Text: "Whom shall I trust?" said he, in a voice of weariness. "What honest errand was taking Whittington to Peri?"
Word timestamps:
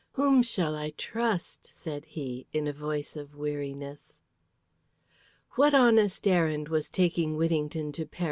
"Whom 0.13 0.41
shall 0.41 0.75
I 0.75 0.89
trust?" 0.97 1.65
said 1.71 2.05
he, 2.05 2.47
in 2.51 2.65
a 2.65 2.73
voice 2.73 3.15
of 3.15 3.35
weariness. 3.35 4.19
"What 5.51 5.75
honest 5.75 6.27
errand 6.27 6.69
was 6.69 6.89
taking 6.89 7.37
Whittington 7.37 7.91
to 7.91 8.07
Peri?" 8.07 8.19